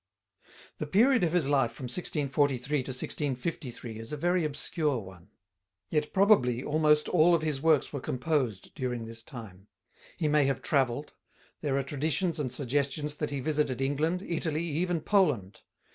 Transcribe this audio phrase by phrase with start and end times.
[0.79, 5.29] The period of his life from 1643 to 1653 is a very obscure one.
[5.89, 9.67] Yet probably almost all of his works were composed during this time.
[10.17, 11.13] He may have travelled;
[11.61, 15.59] there are traditions and suggestions that he visited England, Italy, even Poland.